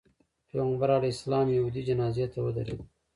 [0.49, 2.83] پیغمبر علیه السلام یهودي جنازې ته ودرېده.